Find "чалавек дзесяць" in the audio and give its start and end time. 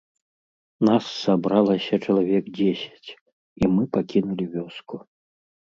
2.07-3.09